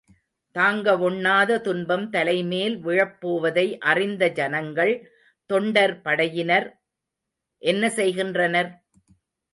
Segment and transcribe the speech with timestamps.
[0.55, 4.93] தாங்கவொண்ணாத துன்பம் தலைமேல் விழப்போவதை அறிந்த ஜனங்கள்
[5.49, 6.67] தொண்டர் படையினர்
[7.61, 8.71] என்ன செய்கின்றனர்?